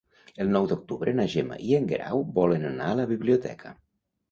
[0.45, 3.79] El nou d'octubre na Gemma i en Guerau volen anar a la biblioteca.